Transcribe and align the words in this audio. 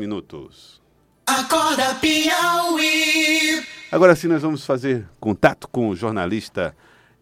minutos. 0.00 0.80
Acorda 1.26 1.94
Piauí. 1.96 3.62
Agora 3.92 4.16
sim, 4.16 4.26
nós 4.26 4.42
vamos 4.42 4.64
fazer 4.64 5.06
contato 5.20 5.68
com 5.68 5.88
o 5.88 5.94
jornalista 5.94 6.74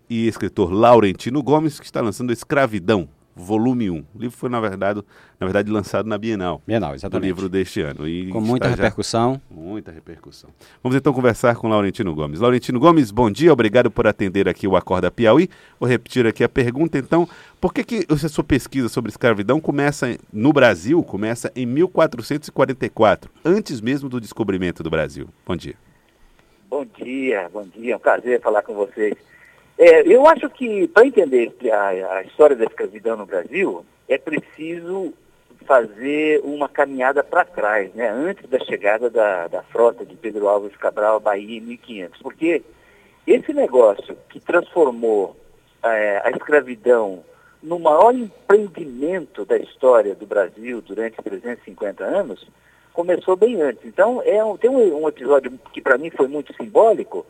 e 0.08 0.26
escritor 0.26 0.72
Laurentino 0.72 1.42
Gomes, 1.42 1.78
que 1.78 1.84
está 1.84 2.00
lançando 2.00 2.32
Escravidão, 2.32 3.08
volume 3.44 3.90
1. 3.90 3.96
O 4.14 4.18
livro 4.18 4.36
foi, 4.36 4.48
na 4.50 4.60
verdade, 4.60 5.02
na 5.38 5.46
verdade 5.46 5.70
lançado 5.70 6.06
na 6.08 6.18
Bienal. 6.18 6.60
Bienal, 6.66 6.90
Do 6.90 6.96
exatamente. 6.96 7.26
livro 7.26 7.48
deste 7.48 7.80
ano. 7.80 8.06
E 8.08 8.28
Com 8.30 8.40
muita 8.40 8.66
está 8.66 8.76
já- 8.76 8.82
repercussão. 8.84 9.40
Muita 9.50 9.90
repercussão. 9.92 10.50
Vamos 10.82 10.96
então 10.96 11.12
conversar 11.12 11.54
com 11.56 11.68
Laurentino 11.68 12.14
Gomes. 12.14 12.40
Laurentino 12.40 12.78
Gomes, 12.80 13.10
bom 13.10 13.30
dia, 13.30 13.52
obrigado 13.52 13.90
por 13.90 14.06
atender 14.06 14.48
aqui 14.48 14.66
o 14.66 14.76
Acorda 14.76 15.10
Piauí. 15.10 15.48
Vou 15.78 15.88
repetir 15.88 16.26
aqui 16.26 16.42
a 16.44 16.48
pergunta, 16.48 16.98
então. 16.98 17.28
Por 17.60 17.72
que, 17.74 17.82
que 17.82 18.06
essa 18.08 18.28
sua 18.28 18.44
pesquisa 18.44 18.88
sobre 18.88 19.10
escravidão 19.10 19.60
começa 19.60 20.16
no 20.32 20.52
Brasil, 20.52 21.02
começa 21.02 21.50
em 21.56 21.66
1444, 21.66 23.30
antes 23.44 23.80
mesmo 23.80 24.08
do 24.08 24.20
descobrimento 24.20 24.82
do 24.82 24.90
Brasil? 24.90 25.28
Bom 25.46 25.56
dia. 25.56 25.74
Bom 26.70 26.84
dia, 26.84 27.48
bom 27.52 27.64
dia, 27.66 27.94
é 27.94 27.96
um 27.96 28.00
prazer 28.00 28.40
falar 28.40 28.62
com 28.62 28.74
vocês. 28.74 29.14
É, 29.78 30.02
eu 30.12 30.26
acho 30.26 30.50
que 30.50 30.88
para 30.88 31.06
entender 31.06 31.52
a, 31.72 31.88
a 32.16 32.22
história 32.22 32.56
da 32.56 32.64
escravidão 32.64 33.16
no 33.16 33.24
Brasil, 33.24 33.84
é 34.08 34.18
preciso 34.18 35.14
fazer 35.66 36.40
uma 36.42 36.68
caminhada 36.68 37.22
para 37.22 37.44
trás, 37.44 37.92
né, 37.94 38.08
antes 38.08 38.48
da 38.48 38.58
chegada 38.60 39.08
da, 39.10 39.46
da 39.48 39.62
frota 39.64 40.04
de 40.04 40.16
Pedro 40.16 40.48
Álvares 40.48 40.76
Cabral 40.76 41.16
à 41.16 41.20
Bahia 41.20 41.58
em 41.58 41.60
1500. 41.60 42.20
Porque 42.22 42.62
esse 43.26 43.52
negócio 43.52 44.16
que 44.30 44.40
transformou 44.40 45.36
é, 45.82 46.22
a 46.24 46.30
escravidão 46.30 47.22
no 47.62 47.78
maior 47.78 48.14
empreendimento 48.14 49.44
da 49.44 49.58
história 49.58 50.14
do 50.14 50.26
Brasil 50.26 50.80
durante 50.80 51.16
350 51.22 52.04
anos, 52.04 52.46
começou 52.92 53.36
bem 53.36 53.60
antes. 53.60 53.84
Então, 53.84 54.22
é 54.24 54.42
um- 54.44 54.56
tem 54.56 54.70
um, 54.70 55.02
um 55.02 55.08
episódio 55.08 55.52
que 55.72 55.80
para 55.80 55.98
mim 55.98 56.10
foi 56.10 56.28
muito 56.28 56.54
simbólico, 56.54 57.26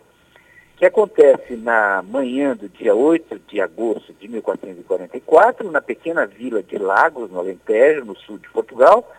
que 0.79 0.87
acontece 0.87 1.57
na 1.57 2.03
manhã 2.03 2.55
do 2.55 2.69
dia 2.69 2.95
8 2.95 3.41
de 3.49 3.61
agosto 3.61 4.13
de 4.13 4.29
1444, 4.29 5.73
na 5.73 5.81
pequena 5.81 6.25
vila 6.25 6.63
de 6.63 6.79
Lagos, 6.79 7.29
no 7.33 7.41
Alentejo, 7.41 8.05
no 8.05 8.17
sul 8.17 8.39
de 8.39 8.49
Portugal, 8.51 9.13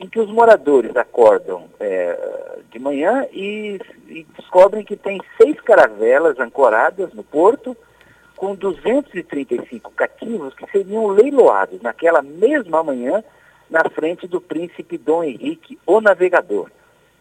em 0.00 0.08
que 0.08 0.18
os 0.18 0.28
moradores 0.28 0.96
acordam 0.96 1.68
é, 1.78 2.58
de 2.72 2.80
manhã 2.80 3.24
e, 3.32 3.78
e 4.08 4.26
descobrem 4.36 4.84
que 4.84 4.96
tem 4.96 5.20
seis 5.40 5.60
caravelas 5.60 6.40
ancoradas 6.40 7.14
no 7.14 7.22
porto, 7.22 7.76
com 8.34 8.56
235 8.56 9.92
cativos 9.92 10.54
que 10.54 10.68
seriam 10.72 11.06
leiloados 11.06 11.80
naquela 11.82 12.20
mesma 12.20 12.82
manhã 12.82 13.22
na 13.70 13.88
frente 13.90 14.26
do 14.26 14.40
príncipe 14.40 14.98
Dom 14.98 15.22
Henrique, 15.22 15.78
o 15.86 16.00
navegador. 16.00 16.68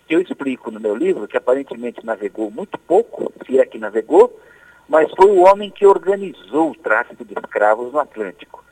Eu 0.07 0.21
explico 0.21 0.69
no 0.69 0.79
meu 0.79 0.95
livro 0.95 1.27
que 1.27 1.37
aparentemente 1.37 2.05
navegou 2.05 2.51
muito 2.51 2.77
pouco, 2.77 3.33
se 3.45 3.59
é 3.59 3.65
que 3.65 3.79
navegou, 3.79 4.39
mas 4.87 5.11
foi 5.15 5.31
o 5.31 5.43
homem 5.43 5.71
que 5.71 5.85
organizou 5.85 6.71
o 6.71 6.75
tráfico 6.75 7.25
de 7.25 7.33
escravos 7.33 7.91
no 7.91 7.99
Atlântico. 7.99 8.63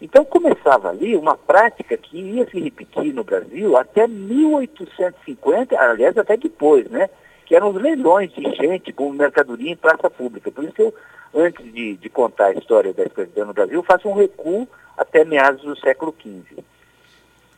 Então 0.00 0.24
começava 0.24 0.88
ali 0.88 1.16
uma 1.16 1.36
prática 1.36 1.96
que 1.96 2.18
ia 2.18 2.48
se 2.48 2.58
repetir 2.58 3.12
no 3.12 3.24
Brasil 3.24 3.76
até 3.76 4.06
1850, 4.06 5.78
aliás 5.78 6.16
até 6.16 6.36
depois, 6.36 6.88
né? 6.88 7.10
Que 7.44 7.56
eram 7.56 7.70
os 7.70 7.82
leilões 7.82 8.32
de 8.32 8.42
gente 8.54 8.92
com 8.92 9.10
mercadoria 9.12 9.72
em 9.72 9.76
praça 9.76 10.08
pública. 10.08 10.50
Por 10.52 10.64
isso 10.64 10.72
que 10.72 10.82
eu, 10.82 10.94
antes 11.34 11.64
de, 11.72 11.96
de 11.96 12.08
contar 12.08 12.46
a 12.46 12.54
história 12.54 12.94
da 12.94 13.02
escravidão 13.02 13.46
no 13.46 13.52
Brasil, 13.52 13.82
faço 13.82 14.08
um 14.08 14.14
recuo 14.14 14.66
até 14.96 15.24
meados 15.24 15.62
do 15.62 15.76
século 15.78 16.14
XV. 16.18 16.64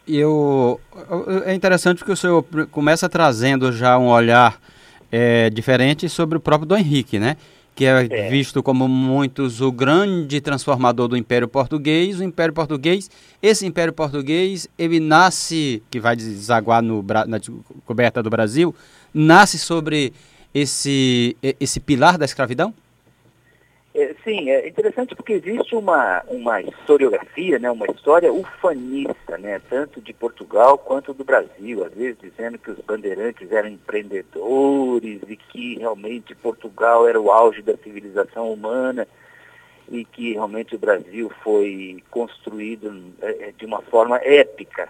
Eu, 0.06 0.80
é 1.46 1.54
interessante 1.54 1.98
porque 1.98 2.12
o 2.12 2.16
senhor 2.16 2.44
começa 2.70 3.08
trazendo 3.08 3.70
já 3.72 3.96
um 3.98 4.08
olhar 4.08 4.60
é, 5.10 5.48
diferente 5.50 6.08
sobre 6.08 6.38
o 6.38 6.40
próprio 6.40 6.66
Dom 6.66 6.76
Henrique, 6.76 7.18
né? 7.18 7.36
Que 7.74 7.86
é, 7.86 8.06
É. 8.10 8.28
visto 8.28 8.62
como 8.62 8.86
muitos 8.88 9.60
o 9.60 9.70
grande 9.70 10.40
transformador 10.40 11.08
do 11.08 11.16
Império 11.16 11.46
Português. 11.48 12.18
O 12.20 12.24
Império 12.24 12.52
Português, 12.52 13.10
esse 13.40 13.64
Império 13.64 13.92
Português, 13.92 14.68
ele 14.76 14.98
nasce, 15.00 15.82
que 15.90 16.00
vai 16.00 16.16
desaguar 16.16 16.82
no, 16.82 17.04
na 17.26 17.38
descoberta 17.38 18.22
do 18.22 18.28
Brasil, 18.28 18.74
nasce 19.14 19.58
sobre 19.58 20.12
esse, 20.54 21.36
esse 21.60 21.80
pilar 21.80 22.18
da 22.18 22.24
escravidão? 22.24 22.74
É, 23.94 24.14
sim, 24.24 24.48
é 24.48 24.66
interessante 24.66 25.14
porque 25.14 25.34
existe 25.34 25.76
uma, 25.76 26.22
uma 26.26 26.62
historiografia, 26.62 27.58
né, 27.58 27.70
uma 27.70 27.86
história 27.86 28.32
ufanista, 28.32 29.36
né, 29.36 29.60
tanto 29.68 30.00
de 30.00 30.14
Portugal 30.14 30.78
quanto 30.78 31.12
do 31.12 31.22
Brasil, 31.22 31.84
às 31.84 31.92
vezes 31.92 32.16
dizendo 32.18 32.58
que 32.58 32.70
os 32.70 32.78
bandeirantes 32.78 33.52
eram 33.52 33.68
empreendedores 33.68 35.20
e 35.28 35.36
que 35.36 35.78
realmente 35.78 36.34
Portugal 36.34 37.06
era 37.06 37.20
o 37.20 37.30
auge 37.30 37.60
da 37.60 37.76
civilização 37.76 38.50
humana 38.50 39.06
e 39.90 40.06
que 40.06 40.32
realmente 40.32 40.74
o 40.74 40.78
Brasil 40.78 41.30
foi 41.42 42.02
construído 42.10 43.12
é, 43.20 43.52
de 43.58 43.66
uma 43.66 43.82
forma 43.82 44.16
épica. 44.18 44.88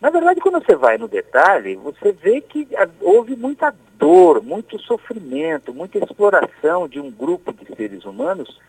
Na 0.00 0.10
verdade, 0.10 0.40
quando 0.40 0.62
você 0.64 0.74
vai 0.74 0.98
no 0.98 1.08
detalhe, 1.08 1.74
você 1.76 2.12
vê 2.12 2.40
que 2.40 2.68
ah, 2.76 2.88
houve 3.00 3.34
muita 3.34 3.74
dor, 3.98 4.42
muito 4.42 4.78
sofrimento, 4.80 5.72
muita 5.72 5.98
exploração 5.98 6.86
de 6.86 7.00
um 7.00 7.10
grupo 7.10 7.52
de 7.52 7.74
seres 7.74 8.04
humanos 8.04 8.60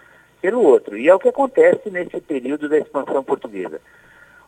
pelo 0.41 0.61
outro. 0.63 0.97
E 0.97 1.09
é 1.09 1.13
o 1.13 1.19
que 1.19 1.27
acontece 1.27 1.89
nesse 1.89 2.21
período 2.21 2.69
da 2.69 2.77
expansão 2.77 3.23
portuguesa. 3.23 3.81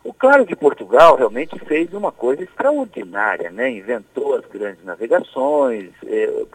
O 0.04 0.14
claro 0.14 0.46
que 0.46 0.56
Portugal 0.56 1.18
realmente 1.18 1.60
fez 1.66 1.94
uma 1.94 2.12
coisa 2.12 2.44
extraordinária, 2.44 3.52
né? 3.52 3.70
Inventou 3.70 4.36
as 4.36 4.46
grandes 4.46 4.84
navegações, 4.86 5.90
eh, 6.08 6.46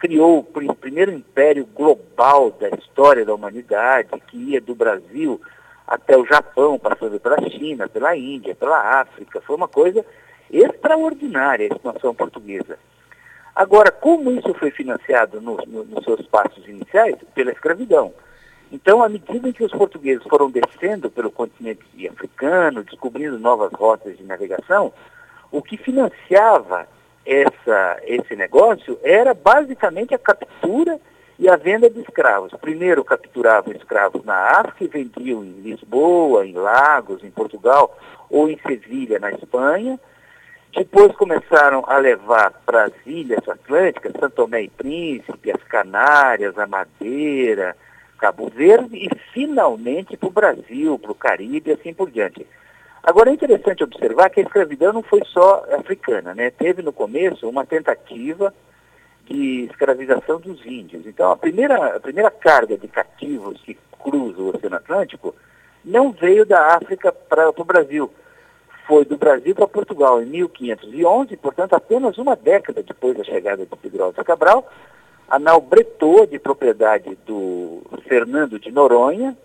criou 0.00 0.40
o 0.40 0.42
pri- 0.42 0.74
primeiro 0.74 1.12
império 1.12 1.64
global 1.64 2.50
da 2.50 2.68
história 2.70 3.24
da 3.24 3.32
humanidade, 3.32 4.08
que 4.26 4.36
ia 4.36 4.60
do 4.60 4.74
Brasil 4.74 5.40
até 5.86 6.16
o 6.16 6.26
Japão, 6.26 6.78
passando 6.78 7.18
pela 7.20 7.40
China, 7.50 7.88
pela 7.88 8.16
Índia, 8.16 8.54
pela 8.54 9.00
África. 9.00 9.40
Foi 9.40 9.56
uma 9.56 9.68
coisa 9.68 10.04
extraordinária 10.50 11.68
a 11.70 11.74
expansão 11.74 12.14
portuguesa. 12.14 12.78
Agora, 13.54 13.90
como 13.90 14.30
isso 14.30 14.54
foi 14.54 14.70
financiado 14.70 15.40
no- 15.40 15.58
no- 15.66 15.84
nos 15.84 16.04
seus 16.04 16.26
passos 16.26 16.66
iniciais? 16.66 17.16
Pela 17.34 17.52
escravidão. 17.52 18.12
Então, 18.70 19.02
à 19.02 19.08
medida 19.08 19.48
em 19.48 19.52
que 19.52 19.62
os 19.62 19.72
portugueses 19.72 20.22
foram 20.24 20.50
descendo 20.50 21.10
pelo 21.10 21.30
continente 21.30 21.84
africano, 22.08 22.82
descobrindo 22.82 23.38
novas 23.38 23.70
rotas 23.72 24.16
de 24.16 24.22
navegação, 24.24 24.92
o 25.50 25.60
que 25.60 25.76
financiava 25.76 26.88
essa, 27.26 28.00
esse 28.04 28.34
negócio 28.34 28.98
era 29.02 29.34
basicamente 29.34 30.14
a 30.14 30.18
captura 30.18 30.98
e 31.38 31.48
a 31.48 31.56
venda 31.56 31.88
de 31.88 32.00
escravos. 32.00 32.52
Primeiro 32.60 33.04
capturavam 33.04 33.72
escravos 33.72 34.24
na 34.24 34.60
África 34.60 34.84
e 34.84 34.88
vendiam 34.88 35.44
em 35.44 35.60
Lisboa, 35.60 36.46
em 36.46 36.54
Lagos, 36.54 37.24
em 37.24 37.30
Portugal 37.30 37.96
ou 38.30 38.48
em 38.48 38.58
Sevilha, 38.66 39.18
na 39.18 39.30
Espanha. 39.32 39.98
Depois 40.74 41.14
começaram 41.16 41.84
a 41.86 41.98
levar 41.98 42.52
para 42.64 42.84
as 42.84 42.92
ilhas 43.04 43.46
atlânticas, 43.46 44.12
Santo 44.18 44.36
Tomé 44.36 44.62
e 44.62 44.70
Príncipe, 44.70 45.50
as 45.50 45.62
Canárias, 45.64 46.58
a 46.58 46.66
Madeira, 46.66 47.76
Cabo 48.18 48.48
Verde 48.48 48.96
e 48.96 49.10
finalmente 49.34 50.16
para 50.16 50.28
o 50.28 50.32
Brasil, 50.32 50.98
para 50.98 51.12
o 51.12 51.14
Caribe 51.14 51.70
e 51.70 51.72
assim 51.74 51.92
por 51.92 52.10
diante. 52.10 52.46
Agora 53.02 53.30
é 53.30 53.34
interessante 53.34 53.82
observar 53.82 54.30
que 54.30 54.40
a 54.40 54.44
escravidão 54.44 54.92
não 54.92 55.02
foi 55.02 55.22
só 55.26 55.64
africana, 55.72 56.34
né? 56.34 56.50
Teve 56.50 56.82
no 56.82 56.92
começo 56.92 57.48
uma 57.48 57.66
tentativa 57.66 58.54
de 59.32 59.64
escravização 59.64 60.38
dos 60.38 60.64
índios. 60.66 61.06
Então 61.06 61.32
a 61.32 61.36
primeira, 61.36 61.96
a 61.96 62.00
primeira 62.00 62.30
carga 62.30 62.76
de 62.76 62.86
cativos 62.86 63.58
que 63.62 63.78
cruza 64.02 64.42
o 64.42 64.54
Oceano 64.54 64.76
Atlântico 64.76 65.34
não 65.82 66.12
veio 66.12 66.44
da 66.44 66.76
África 66.76 67.10
para 67.10 67.48
o 67.48 67.64
Brasil. 67.64 68.12
Foi 68.86 69.04
do 69.06 69.16
Brasil 69.16 69.54
para 69.54 69.66
Portugal 69.66 70.22
em 70.22 70.26
1511, 70.26 71.36
portanto 71.38 71.72
apenas 71.72 72.18
uma 72.18 72.36
década 72.36 72.82
depois 72.82 73.16
da 73.16 73.24
chegada 73.24 73.64
de 73.64 73.76
Pedro 73.76 74.04
Álvares 74.04 74.26
Cabral, 74.26 74.68
a 75.30 75.38
nau 75.38 75.60
Bretot, 75.60 76.26
de 76.26 76.38
propriedade 76.38 77.16
do 77.26 77.80
Fernando 78.06 78.58
de 78.58 78.70
Noronha, 78.70 79.36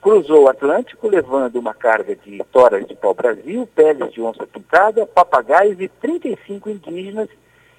cruzou 0.00 0.44
o 0.44 0.48
Atlântico 0.48 1.08
levando 1.08 1.56
uma 1.56 1.74
carga 1.74 2.14
de 2.14 2.38
toras 2.52 2.86
de 2.86 2.94
pau-brasil, 2.94 3.68
peles 3.74 4.12
de 4.12 4.20
onça 4.20 4.46
pintada, 4.46 5.04
papagaios 5.06 5.80
e 5.80 5.88
35 5.88 6.70
indígenas 6.70 7.28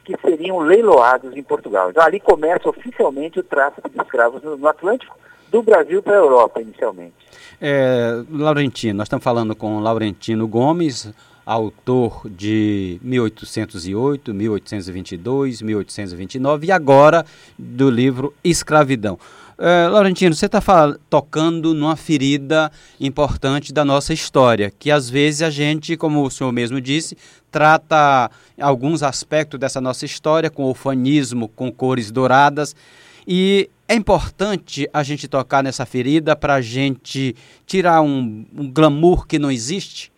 que 0.10 0.28
seriam 0.28 0.60
leiloados 0.60 1.36
em 1.36 1.44
Portugal. 1.44 1.92
Então 1.92 2.04
ali 2.04 2.20
começa 2.20 2.68
oficialmente 2.68 3.40
o 3.40 3.44
tráfico 3.44 3.88
de 3.88 4.02
escravos 4.02 4.42
no, 4.42 4.68
Atlântico, 4.68 5.16
do 5.52 5.62
Brasil 5.62 6.02
para 6.02 6.14
a 6.14 6.18
Europa 6.18 6.62
inicialmente. 6.62 7.14
É, 7.62 8.24
Laurentino, 8.32 8.98
nós 8.98 9.06
estamos 9.06 9.24
falando 9.24 9.56
com 9.56 9.80
Laurentino 9.80 10.48
Gomes, 10.48 11.14
autor 11.46 12.22
de 12.26 13.00
1808, 13.04 14.34
1822, 14.34 15.62
1829 15.62 16.68
e 16.68 16.72
agora 16.72 17.26
do 17.58 17.90
livro 17.90 18.34
Escravidão. 18.44 19.20
Uh, 19.60 19.92
Laurentino, 19.92 20.34
você 20.34 20.46
está 20.46 20.62
tocando 21.10 21.74
numa 21.74 21.98
ferida 21.98 22.72
importante 22.98 23.74
da 23.74 23.84
nossa 23.84 24.14
história, 24.14 24.72
que 24.80 24.90
às 24.90 25.10
vezes 25.10 25.42
a 25.42 25.50
gente, 25.50 25.98
como 25.98 26.24
o 26.24 26.32
senhor 26.32 26.54
mesmo 26.54 26.80
disse, 26.80 27.18
trata 27.52 28.32
alguns 28.58 29.04
aspectos 29.04 29.60
dessa 29.60 29.82
nossa 29.82 30.06
história 30.06 30.50
com 30.50 30.72
ufanismo, 30.72 31.50
com 31.50 31.70
cores 31.70 32.10
douradas, 32.10 32.74
e 33.28 33.70
é 33.86 33.96
importante 33.96 34.90
a 34.94 35.04
gente 35.04 35.28
tocar 35.28 35.62
nessa 35.62 35.86
ferida 35.86 36.38
para 36.38 36.54
a 36.54 36.62
gente 36.62 37.36
tirar 37.66 38.02
um, 38.02 38.46
um 38.56 38.72
glamour 38.72 39.28
que 39.28 39.38
não 39.38 39.52
existe? 39.52 40.10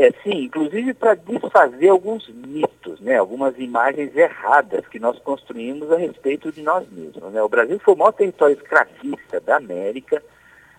É, 0.00 0.10
sim, 0.22 0.44
inclusive 0.44 0.94
para 0.94 1.12
desfazer 1.14 1.90
alguns 1.90 2.26
mitos, 2.30 2.98
né, 3.00 3.18
algumas 3.18 3.58
imagens 3.58 4.16
erradas 4.16 4.88
que 4.88 4.98
nós 4.98 5.18
construímos 5.18 5.92
a 5.92 5.98
respeito 5.98 6.50
de 6.50 6.62
nós 6.62 6.88
mesmos. 6.90 7.30
Né? 7.30 7.42
O 7.42 7.50
Brasil 7.50 7.78
foi 7.80 7.92
o 7.92 7.98
maior 7.98 8.12
território 8.12 8.56
escravista 8.56 9.38
da 9.40 9.58
América, 9.58 10.22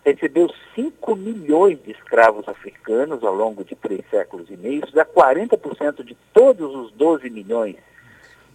recebeu 0.03 0.49
5 0.73 1.15
milhões 1.15 1.77
de 1.83 1.91
escravos 1.91 2.49
africanos 2.49 3.23
ao 3.23 3.35
longo 3.35 3.63
de 3.63 3.75
três 3.75 4.01
séculos 4.09 4.49
e 4.49 4.57
meio, 4.57 4.83
isso 4.83 4.95
dá 4.95 5.05
40% 5.05 6.03
de 6.03 6.17
todos 6.33 6.73
os 6.73 6.91
12 6.93 7.29
milhões 7.29 7.75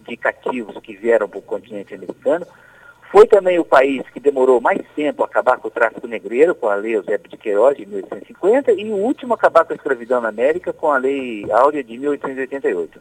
de 0.05 0.17
cativos 0.17 0.77
que 0.81 0.97
vieram 0.97 1.29
para 1.29 1.39
o 1.39 1.43
continente 1.43 1.93
americano. 1.93 2.45
Foi 3.11 3.25
também 3.25 3.57
o 3.57 3.65
país 3.65 4.03
que 4.09 4.19
demorou 4.19 4.59
mais 4.59 4.81
tempo 4.95 5.23
a 5.23 5.25
acabar 5.25 5.57
com 5.57 5.69
o 5.69 5.71
tráfico 5.71 6.07
negreiro, 6.07 6.53
com 6.53 6.67
a 6.67 6.75
Lei 6.75 6.95
Eusébio 6.95 7.29
de 7.29 7.37
Queiroz, 7.37 7.77
de 7.77 7.85
1850, 7.85 8.73
e 8.73 8.89
o 8.89 8.95
último 8.95 9.33
a 9.33 9.35
acabar 9.35 9.63
com 9.63 9.71
a 9.71 9.75
escravidão 9.75 10.19
na 10.19 10.29
América, 10.29 10.73
com 10.73 10.91
a 10.91 10.97
Lei 10.97 11.49
Áurea, 11.49 11.83
de 11.83 11.97
1888. 11.97 12.99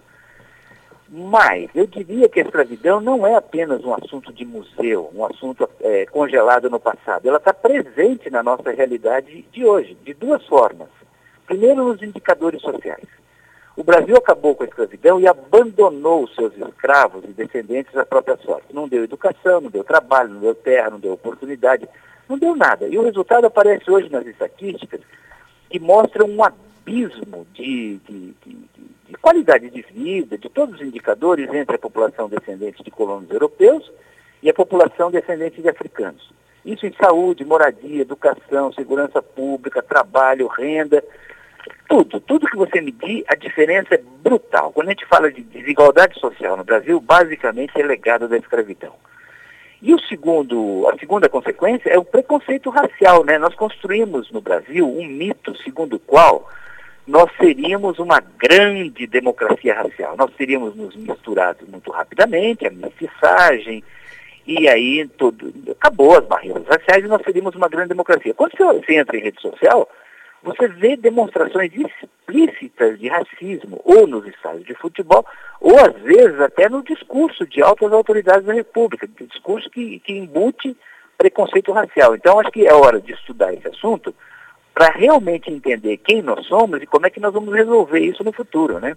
Mas 1.08 1.70
eu 1.74 1.86
diria 1.86 2.28
que 2.28 2.40
a 2.40 2.44
escravidão 2.44 3.00
não 3.00 3.26
é 3.26 3.34
apenas 3.34 3.84
um 3.84 3.94
assunto 3.94 4.32
de 4.32 4.44
museu, 4.44 5.10
um 5.14 5.24
assunto 5.24 5.68
é, 5.80 6.06
congelado 6.06 6.70
no 6.70 6.78
passado. 6.78 7.28
Ela 7.28 7.38
está 7.38 7.52
presente 7.52 8.30
na 8.30 8.42
nossa 8.42 8.70
realidade 8.70 9.44
de 9.52 9.64
hoje, 9.64 9.96
de 10.04 10.14
duas 10.14 10.44
formas. 10.46 10.88
Primeiro, 11.46 11.84
nos 11.84 12.02
indicadores 12.02 12.60
sociais. 12.60 13.06
O 13.76 13.84
Brasil 13.84 14.16
acabou 14.16 14.54
com 14.54 14.62
a 14.62 14.66
escravidão 14.66 15.20
e 15.20 15.28
abandonou 15.28 16.24
os 16.24 16.34
seus 16.34 16.56
escravos 16.56 17.22
e 17.24 17.28
descendentes 17.28 17.94
à 17.94 18.06
própria 18.06 18.38
sorte. 18.38 18.72
Não 18.72 18.88
deu 18.88 19.04
educação, 19.04 19.60
não 19.60 19.70
deu 19.70 19.84
trabalho, 19.84 20.30
não 20.30 20.40
deu 20.40 20.54
terra, 20.54 20.88
não 20.88 20.98
deu 20.98 21.12
oportunidade, 21.12 21.86
não 22.26 22.38
deu 22.38 22.56
nada. 22.56 22.88
E 22.88 22.96
o 22.96 23.02
resultado 23.02 23.46
aparece 23.46 23.90
hoje 23.90 24.10
nas 24.10 24.26
estatísticas 24.26 25.02
que 25.68 25.78
mostram 25.78 26.26
um 26.26 26.42
abismo 26.42 27.46
de, 27.52 27.98
de, 28.08 28.34
de, 28.46 28.58
de 29.08 29.14
qualidade 29.20 29.68
de 29.68 29.82
vida, 29.82 30.38
de 30.38 30.48
todos 30.48 30.76
os 30.76 30.80
indicadores 30.80 31.52
entre 31.52 31.76
a 31.76 31.78
população 31.78 32.30
descendente 32.30 32.82
de 32.82 32.90
colonos 32.90 33.30
europeus 33.30 33.92
e 34.42 34.48
a 34.48 34.54
população 34.54 35.10
descendente 35.10 35.60
de 35.60 35.68
africanos. 35.68 36.32
Isso 36.64 36.86
em 36.86 36.94
saúde, 36.94 37.44
moradia, 37.44 38.00
educação, 38.00 38.72
segurança 38.72 39.20
pública, 39.20 39.82
trabalho, 39.82 40.46
renda 40.46 41.04
tudo, 41.88 42.20
tudo 42.20 42.46
que 42.46 42.56
você 42.56 42.80
medir, 42.80 43.24
a 43.28 43.34
diferença 43.34 43.94
é 43.94 44.00
brutal. 44.22 44.72
Quando 44.72 44.88
a 44.88 44.90
gente 44.90 45.06
fala 45.06 45.30
de 45.30 45.42
desigualdade 45.42 46.18
social 46.18 46.56
no 46.56 46.64
Brasil, 46.64 47.00
basicamente 47.00 47.80
é 47.80 47.84
legado 47.84 48.28
da 48.28 48.36
escravidão. 48.36 48.92
E 49.80 49.94
o 49.94 50.00
segundo, 50.00 50.88
a 50.92 50.98
segunda 50.98 51.28
consequência 51.28 51.90
é 51.90 51.98
o 51.98 52.04
preconceito 52.04 52.70
racial, 52.70 53.24
né? 53.24 53.38
Nós 53.38 53.54
construímos 53.54 54.30
no 54.30 54.40
Brasil 54.40 54.88
um 54.88 55.06
mito 55.06 55.56
segundo 55.62 55.96
o 55.96 56.00
qual 56.00 56.50
nós 57.06 57.30
seríamos 57.38 57.98
uma 57.98 58.20
grande 58.20 59.06
democracia 59.06 59.74
racial. 59.74 60.16
Nós 60.16 60.32
teríamos 60.34 60.74
nos 60.74 60.96
misturado 60.96 61.66
muito 61.68 61.90
rapidamente, 61.90 62.66
a 62.66 62.70
mestiçagem, 62.70 63.84
e 64.46 64.68
aí 64.68 65.06
tudo, 65.16 65.52
acabou 65.72 66.16
as 66.16 66.24
barreiras 66.24 66.66
raciais 66.66 67.04
e 67.04 67.08
nós 67.08 67.22
seríamos 67.22 67.54
uma 67.54 67.68
grande 67.68 67.90
democracia. 67.90 68.34
Quando 68.34 68.52
você 68.56 68.94
entra 68.94 69.16
em 69.16 69.22
rede 69.22 69.40
social, 69.40 69.88
você 70.46 70.68
vê 70.68 70.96
demonstrações 70.96 71.72
explícitas 71.74 73.00
de 73.00 73.08
racismo, 73.08 73.80
ou 73.84 74.06
nos 74.06 74.24
estádios 74.28 74.64
de 74.64 74.74
futebol, 74.74 75.26
ou 75.60 75.76
às 75.76 76.00
vezes 76.02 76.40
até 76.40 76.68
no 76.68 76.84
discurso 76.84 77.44
de 77.44 77.60
altas 77.60 77.92
autoridades 77.92 78.46
da 78.46 78.52
República, 78.52 79.08
discurso 79.28 79.68
que, 79.68 79.98
que 79.98 80.12
embute 80.12 80.76
preconceito 81.18 81.72
racial. 81.72 82.14
Então, 82.14 82.38
acho 82.38 82.52
que 82.52 82.64
é 82.64 82.72
hora 82.72 83.00
de 83.00 83.12
estudar 83.12 83.52
esse 83.52 83.66
assunto 83.66 84.14
para 84.72 84.92
realmente 84.92 85.50
entender 85.50 85.96
quem 85.96 86.22
nós 86.22 86.46
somos 86.46 86.80
e 86.80 86.86
como 86.86 87.06
é 87.06 87.10
que 87.10 87.18
nós 87.18 87.34
vamos 87.34 87.52
resolver 87.52 87.98
isso 87.98 88.22
no 88.22 88.32
futuro, 88.32 88.78
né? 88.78 88.96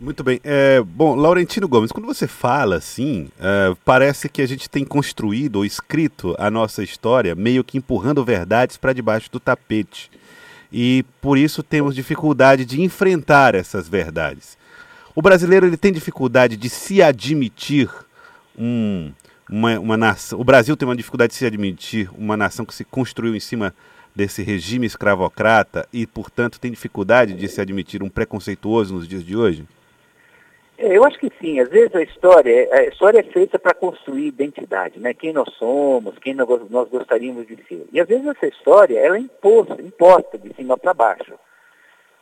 Muito 0.00 0.24
bem. 0.24 0.40
É, 0.42 0.80
bom, 0.80 1.14
Laurentino 1.14 1.68
Gomes, 1.68 1.92
quando 1.92 2.06
você 2.06 2.26
fala 2.26 2.76
assim, 2.76 3.28
é, 3.38 3.76
parece 3.84 4.28
que 4.28 4.42
a 4.42 4.46
gente 4.46 4.68
tem 4.68 4.84
construído 4.84 5.56
ou 5.56 5.64
escrito 5.64 6.34
a 6.38 6.50
nossa 6.50 6.82
história 6.82 7.34
meio 7.34 7.62
que 7.62 7.78
empurrando 7.78 8.24
verdades 8.24 8.76
para 8.76 8.92
debaixo 8.92 9.30
do 9.30 9.38
tapete 9.38 10.10
e 10.72 11.04
por 11.20 11.38
isso 11.38 11.62
temos 11.62 11.94
dificuldade 11.94 12.64
de 12.64 12.80
enfrentar 12.82 13.54
essas 13.54 13.88
verdades. 13.88 14.56
O 15.14 15.22
brasileiro 15.22 15.66
ele 15.66 15.76
tem 15.76 15.92
dificuldade 15.92 16.56
de 16.56 16.68
se 16.68 17.02
admitir 17.02 17.90
um, 18.56 19.10
uma, 19.48 19.78
uma 19.78 19.96
nação. 19.96 20.38
O 20.38 20.44
Brasil 20.44 20.76
tem 20.76 20.86
uma 20.86 20.96
dificuldade 20.96 21.32
de 21.32 21.38
se 21.38 21.46
admitir 21.46 22.10
uma 22.16 22.36
nação 22.36 22.64
que 22.64 22.74
se 22.74 22.84
construiu 22.84 23.34
em 23.34 23.40
cima 23.40 23.74
desse 24.14 24.42
regime 24.42 24.86
escravocrata 24.86 25.88
e, 25.92 26.06
portanto, 26.06 26.58
tem 26.60 26.70
dificuldade 26.70 27.34
de 27.34 27.48
se 27.48 27.60
admitir 27.60 28.02
um 28.02 28.08
preconceituoso 28.08 28.94
nos 28.94 29.08
dias 29.08 29.24
de 29.24 29.36
hoje? 29.36 29.66
É, 30.78 30.96
eu 30.96 31.04
acho 31.04 31.18
que 31.18 31.30
sim. 31.40 31.58
Às 31.58 31.68
vezes 31.68 31.94
a 31.94 32.02
história, 32.02 32.68
a 32.72 32.84
história 32.84 33.18
é 33.18 33.24
feita 33.24 33.58
para 33.58 33.74
construir 33.74 34.28
identidade, 34.28 35.00
né? 35.00 35.12
Quem 35.12 35.32
nós 35.32 35.52
somos, 35.54 36.16
quem 36.18 36.34
nós 36.34 36.48
gostaríamos 36.88 37.46
de 37.48 37.56
ser. 37.64 37.84
E 37.92 38.00
às 38.00 38.06
vezes 38.06 38.24
essa 38.26 38.46
história 38.46 38.98
ela 38.98 39.16
é 39.16 39.20
imposta, 39.20 39.82
imposta 39.82 40.38
de 40.38 40.54
cima 40.54 40.78
para 40.78 40.94
baixo 40.94 41.34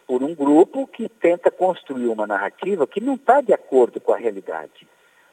por 0.06 0.22
um 0.22 0.34
grupo 0.34 0.86
que 0.86 1.08
tenta 1.08 1.50
construir 1.50 2.06
uma 2.06 2.26
narrativa 2.26 2.86
que 2.86 3.00
não 3.00 3.14
está 3.14 3.40
de 3.40 3.52
acordo 3.52 4.00
com 4.00 4.12
a 4.12 4.16
realidade, 4.16 4.86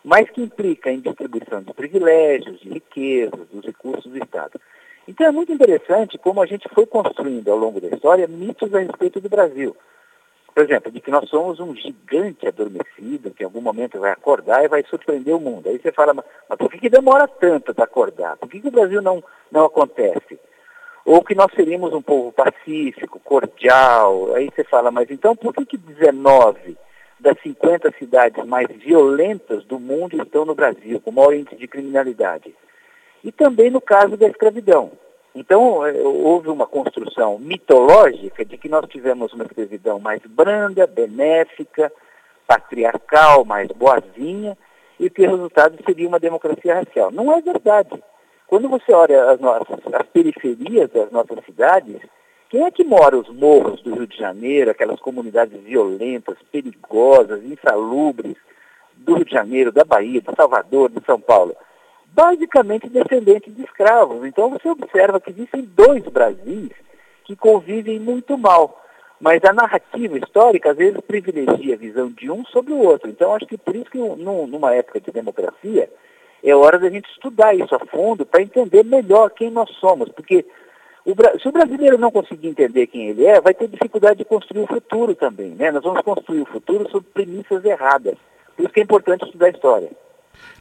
mas 0.04 0.30
que 0.31 0.42
implica 0.42 0.92
em 0.92 1.00
distribuição 1.00 1.62
de 1.62 1.72
privilégios, 1.74 2.60
de 2.60 2.70
riquezas, 2.70 3.48
dos 3.54 3.64
recursos 3.64 4.12
do 4.12 4.18
Estado. 4.18 4.60
Então 5.08 5.28
é 5.28 5.31
muito 5.31 5.52
interessante 5.52 6.18
como 6.18 6.42
a 6.42 6.46
gente 6.48 6.68
foi 6.74 6.88
construindo 6.88 7.50
ao 7.50 7.58
longo 7.58 7.80
da 7.80 7.90
história 7.90 8.28
mitos 8.28 8.74
a 8.74 8.80
respeito 8.80 9.22
do 9.22 9.30
Brasil 9.30 9.75
por 10.53 10.63
exemplo, 10.63 10.91
de 10.91 11.01
que 11.01 11.09
nós 11.09 11.27
somos 11.29 11.59
um 11.59 11.75
gigante 11.75 12.47
adormecido, 12.47 13.31
que 13.31 13.41
em 13.41 13.45
algum 13.45 13.61
momento 13.61 14.00
vai 14.00 14.11
acordar 14.11 14.63
e 14.63 14.67
vai 14.67 14.83
surpreender 14.83 15.35
o 15.35 15.39
mundo. 15.39 15.67
Aí 15.67 15.79
você 15.79 15.91
fala, 15.91 16.13
mas, 16.13 16.25
por 16.57 16.69
que, 16.69 16.77
que 16.77 16.89
demora 16.89 17.27
tanto 17.27 17.73
para 17.73 17.85
acordar? 17.85 18.38
Por 18.38 18.47
que, 18.47 18.61
que 18.61 18.67
o 18.67 18.71
Brasil 18.71 19.01
não, 19.01 19.23
não 19.51 19.65
acontece? 19.65 20.39
Ou 21.05 21.23
que 21.23 21.33
nós 21.33 21.51
seríamos 21.55 21.91
um 21.91 22.01
povo 22.03 22.31
pacífico, 22.31 23.19
cordial. 23.19 24.35
Aí 24.35 24.50
você 24.53 24.63
fala, 24.63 24.91
mas 24.91 25.09
então 25.09 25.35
por 25.35 25.53
que, 25.53 25.65
que 25.65 25.77
19 25.77 26.77
das 27.19 27.38
50 27.41 27.91
cidades 27.97 28.45
mais 28.45 28.67
violentas 28.67 29.65
do 29.65 29.79
mundo 29.79 30.22
estão 30.22 30.45
no 30.45 30.53
Brasil, 30.53 31.01
com 31.01 31.12
maior 31.12 31.33
índice 31.33 31.55
de 31.55 31.67
criminalidade? 31.67 32.53
E 33.24 33.31
também 33.31 33.72
no 33.72 33.81
caso 33.81 34.15
da 34.15 34.27
escravidão. 34.27 34.91
Então, 35.36 35.86
é, 35.86 35.94
houve 36.02 36.50
uma 36.50 36.68
construção 36.68 37.40
mitológica 37.40 38.46
de 38.46 38.58
que 38.58 38.70
nós 38.70 38.86
tivemos 38.88 39.34
uma 39.34 39.46
escravidão 39.46 40.00
mais 40.00 40.22
branda, 40.25 40.86
benéfica, 40.86 41.92
patriarcal, 42.48 43.44
mais 43.44 43.68
boazinha, 43.70 44.58
e 45.00 45.10
que 45.10 45.25
o 45.25 45.32
resultado 45.32 45.75
seria 45.86 46.08
uma 46.08 46.20
democracia 46.20 46.75
racial. 46.75 47.12
Não 47.12 47.36
é 47.36 47.42
verdade. 47.42 48.04
Quando 48.48 48.70
você 48.70 48.94
olha 48.94 49.32
as, 49.32 49.40
nossas, 49.40 49.80
as 49.92 50.08
periferias 50.08 50.90
das 50.92 51.12
nossas 51.12 51.44
cidades, 51.46 52.00
quem 52.50 52.63
é 52.63 52.70
que 52.70 52.84
mora 52.84 53.18
os 53.18 53.28
morros 53.30 53.82
do 53.82 53.96
Rio 53.96 54.06
de 54.06 54.16
Janeiro, 54.16 54.70
aquelas 54.70 55.00
comunidades 55.00 55.60
violentas, 55.63 56.38
perigosas, 56.52 57.44
insalubres, 57.44 58.36
do 58.96 59.16
Rio 59.16 59.25
de 59.25 59.32
Janeiro, 59.32 59.72
da 59.72 59.84
Bahia, 59.84 60.22
de 60.22 60.36
Salvador, 60.36 60.92
de 60.92 61.04
São 61.04 61.20
Paulo? 61.20 61.56
Basicamente 62.13 62.89
descendentes 62.89 63.55
de 63.55 63.63
escravos. 63.63 64.25
Então 64.25 64.50
você 64.50 64.70
observa 64.70 65.20
que 65.20 65.32
existem 65.32 65.62
dois 65.62 66.03
Brasis 66.03 66.72
que 67.25 67.36
convivem 67.36 68.00
muito 68.00 68.38
mal. 68.38 68.79
Mas 69.20 69.41
a 69.46 69.53
narrativa 69.53 70.17
histórica, 70.17 70.72
às 70.72 70.77
vezes, 70.77 71.00
privilegia 71.00 71.75
a 71.75 71.77
visão 71.77 72.10
de 72.10 72.29
um 72.29 72.43
sobre 72.46 72.74
o 72.74 72.79
outro. 72.79 73.10
Então, 73.10 73.34
acho 73.34 73.46
que 73.46 73.58
por 73.58 73.74
isso 73.74 73.89
que, 73.89 73.98
numa 73.98 74.75
época 74.75 75.00
de 75.00 75.12
democracia, 75.12 75.89
é 76.43 76.53
hora 76.53 76.77
da 76.77 76.89
gente 76.89 77.10
estudar 77.10 77.55
isso 77.55 77.74
a 77.74 77.79
fundo 77.79 78.25
para 78.25 78.41
entender 78.41 78.84
melhor 78.84 79.29
quem 79.29 79.50
nós 79.50 79.70
somos. 79.79 80.10
Porque 80.10 80.46
o, 81.05 81.13
se 81.39 81.48
o 81.48 81.53
brasileiro 81.53 81.98
não 81.98 82.12
conseguir 82.12 82.50
entender 82.50 82.86
quem 82.88 83.08
ele 83.08 83.25
é, 83.25 83.39
vai 83.39 83.53
ter 83.53 83.70
dificuldade 83.70 84.17
de 84.17 84.25
construir 84.25 84.63
o 84.63 84.67
futuro 84.67 85.15
também. 85.15 85.51
Né? 85.51 85.72
Nós 85.72 85.84
vamos 85.84 86.01
construir 86.01 86.41
o 86.41 86.46
futuro 86.46 86.89
sob 86.89 87.05
premissas 87.13 87.63
erradas. 87.63 88.15
Por 88.58 88.63
isso 88.63 88.74
que 88.74 88.82
é 88.82 88.84
importante 88.84 89.24
estudar 89.24 89.46
a 89.46 89.51
história. 89.51 89.89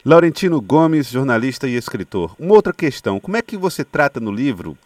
Laurentino 0.05 0.61
Gomes, 0.61 1.09
jornalista 1.09 1.67
e 1.67 1.75
escritor. 1.75 2.35
Uma 2.39 2.55
outra 2.55 2.73
questão: 2.73 3.19
como 3.19 3.37
é 3.37 3.41
que 3.41 3.57
você 3.57 3.83
trata 3.83 4.19
no 4.19 4.31
livro 4.31 4.77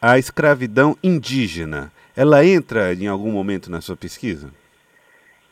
a 0.00 0.18
escravidão 0.18 0.96
indígena? 1.02 1.92
ela 2.16 2.44
entra 2.44 2.94
em 2.94 3.06
algum 3.06 3.30
momento 3.30 3.70
na 3.70 3.82
sua 3.82 3.96
pesquisa? 3.96 4.50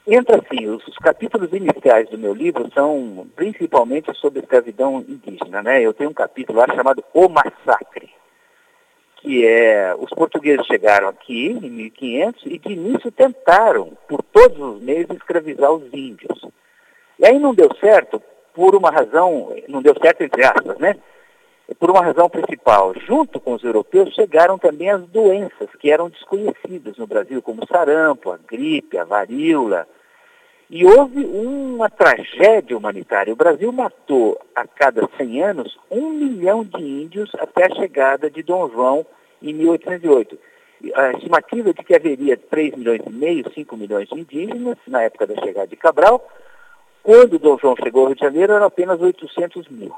Entra 0.07 0.43
sim. 0.51 0.67
Os, 0.67 0.87
os, 0.89 0.97
capítulos 0.97 1.53
iniciais 1.53 2.09
do 2.09 2.19
meu 2.19 2.33
livro 2.33 2.71
são 2.73 3.27
principalmente 3.37 4.13
sobre 4.15 4.41
escravidão 4.41 5.05
indígena. 5.07 5.63
Né? 5.63 5.83
Eu 5.83 5.93
tenho 5.93 6.11
um 6.11 6.15
capítulo 6.15 6.59
lá 6.59 6.67
chamado 6.75 7.05
O 7.13 7.29
Massacre, 7.29 8.11
que 9.17 9.47
é 9.47 9.95
os 9.99 10.11
portugueses 10.11 10.67
chegaram 10.67 11.09
aqui 11.09 11.49
em 11.49 11.71
1500 11.71 12.43
e 12.47 12.59
de 12.59 12.73
início 12.73 13.13
tentaram, 13.13 13.97
por 14.09 14.23
todos 14.23 14.59
os 14.59 14.83
meios, 14.83 15.09
escravizar 15.11 15.71
os 15.71 15.93
índios. 15.93 16.47
E 17.19 17.27
aí 17.27 17.39
não 17.39 17.55
deu 17.55 17.75
certo 17.79 18.23
por 18.55 18.75
uma 18.75 18.91
razão, 18.91 19.55
não 19.69 19.83
deu 19.83 19.95
certo 20.01 20.23
entre 20.23 20.45
aspas, 20.45 20.79
né? 20.79 20.97
Por 21.79 21.91
uma 21.91 22.03
razão 22.03 22.29
principal. 22.29 22.95
Junto 23.07 23.41
com 23.41 23.55
os 23.55 23.65
europeus 23.65 24.15
chegaram 24.15 24.59
também 24.59 24.91
as 24.91 25.03
doenças 25.09 25.69
que 25.81 25.91
eram 25.91 26.09
desconhecidas 26.09 26.97
no 26.97 27.07
Brasil, 27.07 27.43
como 27.43 27.67
sarampo, 27.67 28.31
a 28.31 28.39
gripe, 28.39 28.99
a 28.99 29.05
varíola, 29.05 29.87
e 30.71 30.85
houve 30.85 31.25
uma 31.25 31.91
tragédia 31.91 32.77
humanitária. 32.77 33.33
O 33.33 33.37
Brasil 33.37 33.71
matou 33.73 34.39
a 34.55 34.67
cada 34.67 35.09
100 35.17 35.43
anos 35.43 35.79
um 35.91 36.11
milhão 36.11 36.65
de 36.65 36.83
índios 36.83 37.31
até 37.39 37.67
a 37.67 37.75
chegada 37.75 38.31
de 38.31 38.43
Dom 38.43 38.69
João 38.71 39.07
em 39.43 39.53
1808. 39.53 40.39
A 40.95 41.13
estimativa 41.13 41.71
é 41.71 41.73
de 41.73 41.83
que 41.83 41.95
haveria 41.95 42.37
3 42.37 42.77
milhões 42.77 43.03
e 43.07 43.11
meio, 43.11 43.51
5 43.53 43.77
milhões 43.77 44.09
de 44.09 44.21
indígenas 44.21 44.77
na 44.87 45.03
época 45.03 45.27
da 45.27 45.35
chegada 45.37 45.67
de 45.67 45.77
Cabral. 45.77 46.27
Quando 47.05 47.39
Dom 47.39 47.59
João 47.59 47.77
chegou 47.77 48.01
ao 48.01 48.07
Rio 48.09 48.17
de 48.17 48.23
Janeiro, 48.23 48.55
eram 48.55 48.65
apenas 48.65 48.99
800 48.99 49.69
mil. 49.69 49.95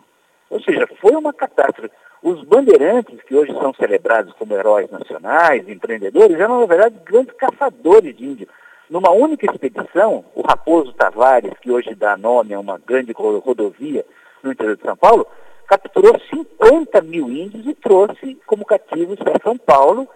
Ou 0.51 0.61
seja, 0.61 0.89
foi 1.01 1.13
uma 1.13 1.33
catástrofe. 1.33 1.95
Os 2.21 2.43
bandeirantes, 2.43 3.23
que 3.23 3.37
hoje 3.37 3.53
são 3.53 3.73
celebrados 3.73 4.35
como 4.35 4.55
heróis 4.55 4.91
nacionais, 4.91 5.69
empreendedores, 5.69 6.37
eram, 6.39 6.61
na 6.61 6.67
verdade, 6.67 6.97
grandes 7.05 7.33
caçadores 7.37 8.17
de 8.17 8.25
índios 8.27 8.49
numa 8.91 9.11
única 9.13 9.47
expedição, 9.47 10.25
o 10.35 10.43
Raposo 10.43 10.93
Tavares, 10.93 11.53
que 11.61 11.71
hoje 11.71 11.95
dá 11.95 12.17
nome 12.17 12.55
a 12.55 12.61
uma 12.61 12.79
grande 12.79 13.13
rodovia 13.13 14.05
no 14.43 14.53
interior 14.53 14.77
de 14.77 14.83
São 14.83 14.97
Paulo, 14.97 15.27
capturou 15.69 16.19
50 16.31 17.01
mil 17.03 17.29
índios 17.31 17.67
e 17.67 17.75
trouxe 17.75 18.37
como 18.47 18.65
cativos 18.65 19.19
para 19.19 19.41
São 19.43 19.57
Paulo, 19.57 20.09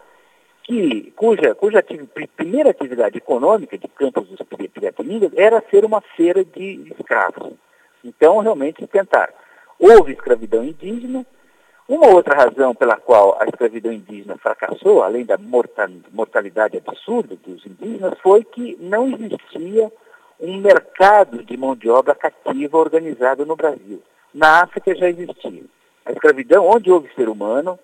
que, 0.70 1.12
cuja, 1.16 1.52
cuja 1.56 1.84
primeira 2.36 2.70
atividade 2.70 3.18
econômica 3.18 3.76
de 3.76 3.88
Campos 3.88 4.28
dos 4.28 4.38
Piratiningas 4.72 5.32
era 5.36 5.60
ser 5.68 5.84
uma 5.84 6.00
feira 6.00 6.44
de 6.44 6.94
escravos. 6.96 7.54
Então, 8.04 8.38
realmente, 8.38 8.86
tentaram. 8.86 9.32
Houve 9.80 10.12
escravidão 10.12 10.62
indígena, 10.62 11.26
uma 11.88 12.06
outra 12.14 12.36
razão 12.36 12.72
pela 12.72 12.96
qual 12.96 13.36
a 13.42 13.46
escravidão 13.46 13.92
indígena 13.92 14.38
fracassou, 14.38 15.02
além 15.02 15.24
da 15.24 15.36
mortalidade 15.36 16.76
absurda 16.76 17.34
dos 17.44 17.66
indígenas, 17.66 18.16
foi 18.22 18.44
que 18.44 18.78
não 18.80 19.08
existia 19.08 19.90
um 20.38 20.58
mercado 20.58 21.42
de 21.42 21.56
mão 21.56 21.74
de 21.74 21.90
obra 21.90 22.14
cativa 22.14 22.78
organizado 22.78 23.44
no 23.44 23.56
Brasil. 23.56 24.00
Na 24.32 24.62
África 24.62 24.94
já 24.94 25.08
existia. 25.08 25.64
A 26.06 26.12
escravidão, 26.12 26.64
onde 26.64 26.92
houve 26.92 27.12
ser 27.16 27.28
humano, 27.28 27.76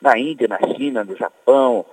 na 0.00 0.18
Índia, 0.18 0.48
na 0.48 0.58
China, 0.74 1.04
no 1.04 1.16
Japão, 1.16 1.86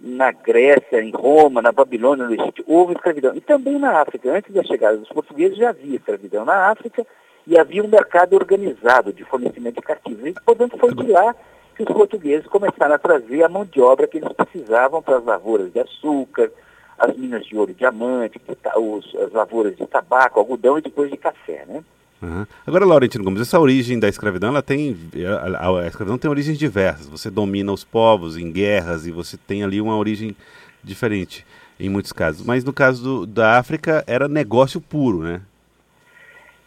na 0.00 0.32
Grécia, 0.32 1.00
em 1.00 1.10
Roma, 1.10 1.62
na 1.62 1.72
Babilônia, 1.72 2.26
no 2.26 2.34
Egito, 2.34 2.64
houve 2.66 2.94
escravidão. 2.94 3.34
E 3.34 3.40
também 3.40 3.78
na 3.78 4.00
África. 4.00 4.30
Antes 4.30 4.52
da 4.52 4.62
chegada 4.64 4.96
dos 4.96 5.08
portugueses 5.08 5.56
já 5.56 5.70
havia 5.70 5.96
escravidão 5.96 6.44
na 6.44 6.70
África 6.70 7.06
e 7.46 7.58
havia 7.58 7.82
um 7.82 7.88
mercado 7.88 8.34
organizado 8.34 9.12
de 9.12 9.24
fornecimento 9.24 9.76
de 9.76 9.82
cativos. 9.82 10.26
E, 10.26 10.32
portanto, 10.32 10.76
foi 10.78 10.94
de 10.94 11.06
lá 11.06 11.34
que 11.76 11.82
os 11.82 11.88
portugueses 11.88 12.46
começaram 12.46 12.94
a 12.94 12.98
trazer 12.98 13.42
a 13.42 13.48
mão 13.48 13.64
de 13.64 13.80
obra 13.80 14.06
que 14.06 14.18
eles 14.18 14.32
precisavam 14.32 15.02
para 15.02 15.18
as 15.18 15.24
lavouras 15.24 15.72
de 15.72 15.80
açúcar, 15.80 16.50
as 16.98 17.16
minas 17.16 17.44
de 17.44 17.56
ouro 17.56 17.70
e 17.70 17.74
diamante, 17.74 18.40
os, 18.76 19.14
as 19.16 19.32
lavouras 19.32 19.76
de 19.76 19.86
tabaco, 19.86 20.38
algodão 20.38 20.78
e 20.78 20.82
depois 20.82 21.10
de 21.10 21.16
café, 21.16 21.64
né? 21.66 21.82
Uhum. 22.22 22.46
Agora, 22.64 22.86
Laurentino 22.86 23.24
Gomes, 23.24 23.42
essa 23.42 23.58
origem 23.58 23.98
da 23.98 24.08
escravidão, 24.08 24.50
ela 24.50 24.62
tem, 24.62 24.96
a, 25.26 25.66
a, 25.66 25.80
a, 25.80 25.86
escravidão 25.88 26.16
tem 26.16 26.30
origens 26.30 26.56
diversas. 26.56 27.08
Você 27.08 27.28
domina 27.28 27.72
os 27.72 27.82
povos 27.82 28.36
em 28.36 28.52
guerras 28.52 29.06
e 29.06 29.10
você 29.10 29.36
tem 29.36 29.64
ali 29.64 29.80
uma 29.80 29.96
origem 29.96 30.36
diferente 30.84 31.44
em 31.80 31.88
muitos 31.88 32.12
casos. 32.12 32.46
Mas 32.46 32.62
no 32.62 32.72
caso 32.72 33.02
do, 33.02 33.26
da 33.26 33.58
África 33.58 34.04
era 34.06 34.28
negócio 34.28 34.80
puro, 34.80 35.18
né? 35.18 35.40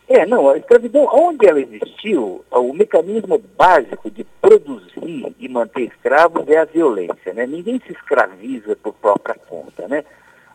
É, 0.08 0.26
não, 0.26 0.50
a 0.50 0.58
escravidão, 0.58 1.08
onde 1.12 1.48
ela 1.48 1.60
existiu, 1.60 2.44
o 2.52 2.74
mecanismo 2.74 3.42
básico 3.58 4.12
de 4.12 4.24
produzir 4.40 5.34
e 5.40 5.48
manter 5.48 5.84
escravos 5.84 6.48
é 6.48 6.58
a 6.58 6.66
violência, 6.66 7.34
né? 7.34 7.48
Ninguém 7.48 7.82
se 7.88 7.94
escraviza 7.94 8.76
por 8.76 8.94
própria 8.94 9.36
conta, 9.48 9.88
né? 9.88 10.04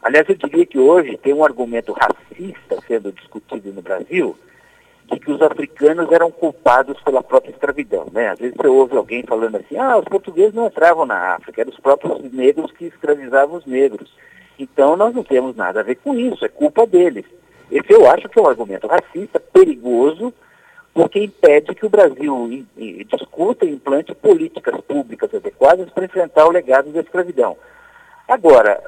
Aliás, 0.02 0.28
eu 0.28 0.36
diria 0.36 0.64
que 0.64 0.78
hoje 0.78 1.16
tem 1.16 1.34
um 1.34 1.44
argumento 1.44 1.92
racista 1.92 2.78
sendo 2.86 3.10
discutido 3.12 3.72
no 3.72 3.82
Brasil 3.82 4.36
de 5.10 5.18
que 5.18 5.30
os 5.30 5.42
africanos 5.42 6.10
eram 6.12 6.30
culpados 6.30 7.00
pela 7.02 7.22
própria 7.22 7.50
escravidão, 7.50 8.06
né? 8.12 8.28
Às 8.28 8.38
vezes 8.38 8.56
você 8.56 8.68
ouve 8.68 8.96
alguém 8.96 9.22
falando 9.24 9.56
assim, 9.56 9.76
ah, 9.76 9.98
os 9.98 10.04
portugueses 10.04 10.54
não 10.54 10.66
entravam 10.66 11.04
na 11.04 11.34
África, 11.34 11.60
eram 11.60 11.70
os 11.70 11.80
próprios 11.80 12.32
negros 12.32 12.70
que 12.72 12.86
escravizavam 12.86 13.56
os 13.56 13.66
negros. 13.66 14.10
Então 14.58 14.96
nós 14.96 15.14
não 15.14 15.24
temos 15.24 15.56
nada 15.56 15.80
a 15.80 15.82
ver 15.82 15.96
com 15.96 16.14
isso, 16.14 16.44
é 16.44 16.48
culpa 16.48 16.86
deles. 16.86 17.24
Esse 17.70 17.92
eu 17.92 18.08
acho 18.10 18.28
que 18.28 18.38
é 18.38 18.42
um 18.42 18.48
argumento 18.48 18.86
racista, 18.86 19.40
perigoso, 19.40 20.32
porque 20.92 21.22
impede 21.22 21.74
que 21.74 21.86
o 21.86 21.90
Brasil 21.90 22.64
discuta 23.06 23.64
e 23.64 23.72
implante 23.72 24.14
políticas 24.14 24.80
públicas 24.82 25.32
adequadas 25.32 25.88
para 25.90 26.04
enfrentar 26.04 26.46
o 26.46 26.50
legado 26.50 26.90
da 26.90 27.00
escravidão. 27.00 27.56
Agora, 28.30 28.80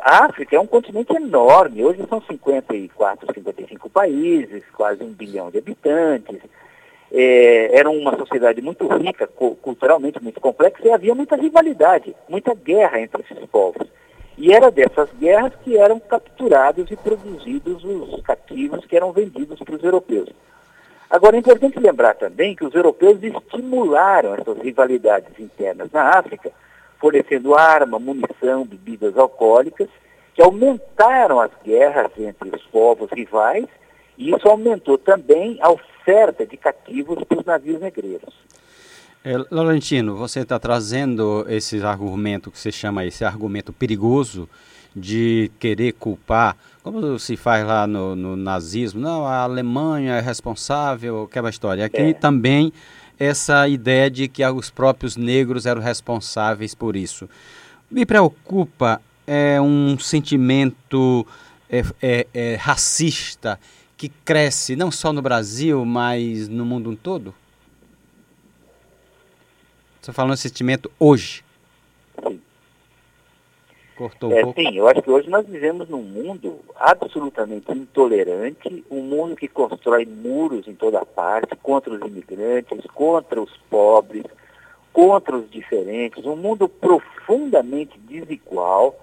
a 0.00 0.24
África 0.24 0.56
é 0.56 0.58
um 0.58 0.66
continente 0.66 1.14
enorme, 1.14 1.84
hoje 1.84 2.02
são 2.08 2.18
54, 2.18 3.30
55 3.34 3.90
países, 3.90 4.62
quase 4.72 5.04
um 5.04 5.12
bilhão 5.12 5.50
de 5.50 5.58
habitantes. 5.58 6.40
É, 7.12 7.78
era 7.78 7.90
uma 7.90 8.16
sociedade 8.16 8.62
muito 8.62 8.88
rica, 8.88 9.26
culturalmente 9.60 10.18
muito 10.22 10.40
complexa, 10.40 10.78
e 10.82 10.90
havia 10.90 11.14
muita 11.14 11.36
rivalidade, 11.36 12.16
muita 12.26 12.54
guerra 12.54 12.98
entre 12.98 13.20
esses 13.20 13.44
povos. 13.50 13.86
E 14.38 14.50
era 14.50 14.70
dessas 14.70 15.10
guerras 15.20 15.52
que 15.62 15.76
eram 15.76 16.00
capturados 16.00 16.90
e 16.90 16.96
produzidos 16.96 17.84
os 17.84 18.22
cativos 18.22 18.86
que 18.86 18.96
eram 18.96 19.12
vendidos 19.12 19.58
para 19.58 19.74
os 19.74 19.84
europeus. 19.84 20.30
Agora, 21.10 21.36
é 21.36 21.40
importante 21.40 21.78
lembrar 21.78 22.14
também 22.14 22.56
que 22.56 22.64
os 22.64 22.74
europeus 22.74 23.22
estimularam 23.22 24.36
essas 24.36 24.56
rivalidades 24.56 25.38
internas 25.38 25.92
na 25.92 26.18
África, 26.18 26.50
fornecendo 26.98 27.54
arma, 27.54 27.98
munição, 27.98 28.64
bebidas 28.64 29.16
alcoólicas, 29.16 29.88
que 30.34 30.42
aumentaram 30.42 31.40
as 31.40 31.50
guerras 31.64 32.12
entre 32.18 32.54
os 32.54 32.62
povos 32.64 33.10
rivais, 33.10 33.66
e 34.18 34.30
isso 34.30 34.48
aumentou 34.48 34.98
também 34.98 35.58
a 35.60 35.70
oferta 35.70 36.46
de 36.46 36.56
cativos 36.56 37.22
para 37.24 37.38
os 37.38 37.44
navios 37.44 37.80
negreiros. 37.80 38.34
É, 39.24 39.34
Laurentino, 39.50 40.14
você 40.14 40.40
está 40.40 40.58
trazendo 40.58 41.44
esse 41.48 41.82
argumento 41.82 42.50
que 42.50 42.58
você 42.58 42.70
chama 42.70 43.04
esse 43.04 43.24
argumento 43.24 43.72
perigoso 43.72 44.48
de 44.94 45.50
querer 45.58 45.92
culpar, 45.94 46.56
como 46.82 47.18
se 47.18 47.36
faz 47.36 47.66
lá 47.66 47.86
no, 47.86 48.14
no 48.14 48.36
nazismo, 48.36 49.00
não, 49.00 49.26
a 49.26 49.38
Alemanha 49.38 50.14
é 50.14 50.20
responsável, 50.20 51.24
aquela 51.24 51.50
história. 51.50 51.84
Aqui 51.84 52.00
é. 52.00 52.12
também 52.14 52.72
essa 53.18 53.68
ideia 53.68 54.10
de 54.10 54.28
que 54.28 54.44
os 54.44 54.70
próprios 54.70 55.16
negros 55.16 55.66
eram 55.66 55.80
responsáveis 55.80 56.74
por 56.74 56.96
isso. 56.96 57.28
Me 57.90 58.04
preocupa 58.04 59.00
é 59.26 59.60
um 59.60 59.98
sentimento 59.98 61.26
é, 61.68 61.82
é, 62.00 62.26
é, 62.32 62.54
racista 62.54 63.58
que 63.96 64.08
cresce 64.08 64.76
não 64.76 64.90
só 64.90 65.12
no 65.12 65.20
Brasil, 65.20 65.84
mas 65.84 66.48
no 66.48 66.64
mundo 66.64 66.94
todo? 66.96 67.34
Você 70.00 70.12
falando 70.12 70.34
de 70.34 70.40
sentimento 70.40 70.90
hoje. 70.98 71.44
Sim. 73.96 74.04
Cortou 74.08 74.30
um 74.30 74.36
é, 74.36 74.42
pouco. 74.42 74.60
Sim, 74.60 74.76
eu 74.76 74.86
acho 74.88 75.02
que 75.02 75.10
hoje 75.10 75.28
nós 75.30 75.46
vivemos 75.46 75.88
num 75.88 76.02
mundo 76.02 76.60
absolutamente 76.76 77.72
intolerante, 77.72 78.84
um 78.90 79.00
mundo 79.00 79.34
que 79.34 79.48
constrói 79.48 80.04
muros 80.04 80.68
em 80.68 80.74
toda 80.74 81.04
parte 81.04 81.56
contra 81.56 81.92
os 81.92 82.00
imigrantes, 82.02 82.84
contra 82.94 83.40
os 83.40 83.56
pobres, 83.70 84.24
contra 84.92 85.36
os 85.36 85.50
diferentes, 85.50 86.24
um 86.24 86.36
mundo 86.36 86.68
profundamente 86.68 87.98
desigual. 88.00 88.94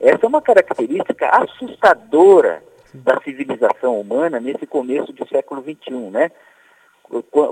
Essa 0.00 0.26
é 0.26 0.28
uma 0.28 0.42
característica 0.42 1.28
assustadora 1.28 2.62
da 2.92 3.20
civilização 3.22 4.00
humana 4.00 4.38
nesse 4.38 4.66
começo 4.66 5.12
do 5.12 5.26
século 5.26 5.62
XXI, 5.62 6.10
né? 6.10 6.30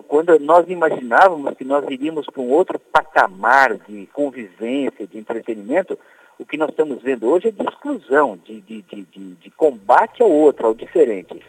quando 0.09 0.39
nós 0.39 0.69
imaginávamos 0.69 1.55
que 1.55 1.65
nós 1.65 1.85
iríamos 1.89 2.27
para 2.27 2.41
um 2.41 2.51
outro 2.51 2.79
patamar 2.79 3.75
de 3.75 4.07
convivência, 4.07 5.07
de 5.07 5.19
entretenimento, 5.19 5.99
o 6.39 6.45
que 6.45 6.57
nós 6.57 6.71
estamos 6.71 7.03
vendo 7.03 7.29
hoje 7.29 7.49
é 7.49 7.51
de 7.51 7.63
exclusão, 7.63 8.39
de, 8.45 8.61
de, 8.61 8.83
de, 8.83 9.05
de, 9.35 9.51
combate 9.51 10.23
ao 10.23 10.31
outro, 10.31 10.67
ao 10.67 10.75
diferente. 10.75 11.41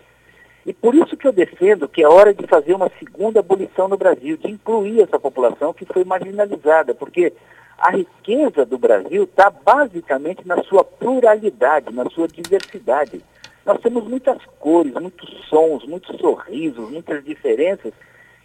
E 0.65 0.73
por 0.73 0.95
isso 0.95 1.17
que 1.17 1.27
eu 1.27 1.31
defendo 1.33 1.89
que 1.89 2.03
é 2.03 2.07
hora 2.07 2.33
de 2.33 2.47
fazer 2.47 2.73
uma 2.73 2.89
segunda 2.99 3.39
abolição 3.39 3.87
no 3.87 3.97
Brasil, 3.97 4.37
de 4.37 4.49
incluir 4.49 5.01
essa 5.01 5.19
população 5.19 5.73
que 5.73 5.85
foi 5.85 6.03
marginalizada, 6.03 6.93
porque 6.93 7.33
A 7.77 7.91
riqueza 7.91 8.65
do 8.65 8.77
Brasil 8.77 9.23
está 9.23 9.49
basicamente 9.49 10.47
na 10.47 10.63
sua 10.63 10.85
pluralidade, 10.85 11.93
na 11.93 12.05
sua 12.09 12.29
diversidade. 12.29 13.21
Nós 13.65 13.81
temos 13.81 14.05
muitas 14.05 14.37
cores, 14.59 14.93
muitos 14.93 15.29
sons, 15.49 15.85
muitos 15.85 16.17
sorrisos, 16.17 16.89
muitas 16.89 17.23
diferenças 17.25 17.91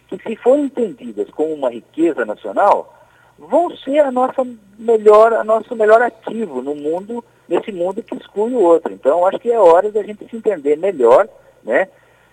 que, 0.07 0.17
se 0.17 0.35
forem 0.35 0.65
entendidas 0.65 1.29
como 1.29 1.53
uma 1.53 1.69
riqueza 1.69 2.25
nacional, 2.25 2.98
vão 3.39 3.75
ser 3.77 3.99
a 3.99 4.11
nossa 4.11 4.45
melhor, 4.77 5.33
a 5.33 5.43
nosso 5.43 5.75
melhor 5.75 6.01
ativo 6.01 6.61
no 6.61 6.75
mundo, 6.75 7.23
nesse 7.47 7.71
mundo 7.71 8.03
que 8.03 8.15
exclui 8.15 8.53
o 8.53 8.61
outro. 8.61 8.91
Então, 8.91 9.25
acho 9.25 9.39
que 9.39 9.51
é 9.51 9.59
hora 9.59 9.91
da 9.91 10.03
gente 10.03 10.27
se 10.29 10.35
entender 10.35 10.75
melhor, 10.77 11.27
né? 11.63 11.87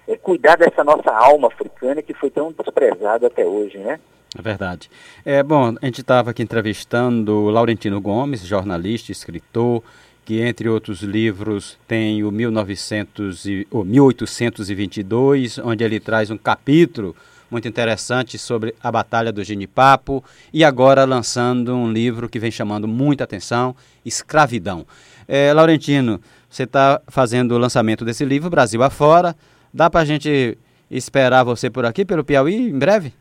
É 0.08 0.16
cuidar 0.16 0.56
dessa 0.56 0.84
nossa 0.84 1.10
alma 1.10 1.48
africana 1.48 2.02
que 2.02 2.14
foi 2.14 2.30
tão 2.30 2.52
desprezada 2.52 3.26
até 3.26 3.44
hoje, 3.44 3.78
né? 3.78 3.98
É 4.38 4.42
verdade. 4.42 4.90
É, 5.24 5.42
bom, 5.42 5.74
a 5.80 5.86
gente 5.86 6.02
estava 6.02 6.30
aqui 6.30 6.42
entrevistando 6.42 7.48
Laurentino 7.48 8.00
Gomes, 8.00 8.40
jornalista, 8.40 9.10
escritor, 9.10 9.82
que 10.24 10.40
entre 10.40 10.68
outros 10.68 11.02
livros 11.02 11.78
tem 11.86 12.22
o 12.22 12.30
1900 12.30 13.46
e, 13.46 13.66
o 13.70 13.84
1822, 13.84 15.58
onde 15.58 15.84
ele 15.84 15.98
traz 15.98 16.30
um 16.30 16.36
capítulo 16.36 17.16
muito 17.50 17.68
interessante 17.68 18.38
sobre 18.38 18.74
a 18.82 18.90
Batalha 18.90 19.32
do 19.32 19.44
Genipapo 19.44 20.24
e 20.52 20.64
agora 20.64 21.04
lançando 21.04 21.74
um 21.74 21.90
livro 21.90 22.28
que 22.28 22.38
vem 22.38 22.50
chamando 22.50 22.88
muita 22.88 23.24
atenção, 23.24 23.74
Escravidão. 24.04 24.86
É, 25.28 25.52
Laurentino, 25.52 26.20
você 26.48 26.64
está 26.64 27.00
fazendo 27.08 27.52
o 27.52 27.58
lançamento 27.58 28.04
desse 28.04 28.24
livro, 28.24 28.50
Brasil 28.50 28.82
afora. 28.82 29.34
Dá 29.72 29.90
para 29.90 30.00
a 30.00 30.04
gente 30.04 30.56
esperar 30.90 31.44
você 31.44 31.68
por 31.68 31.84
aqui, 31.84 32.04
pelo 32.04 32.24
Piauí, 32.24 32.70
em 32.70 32.78
breve? 32.78 33.12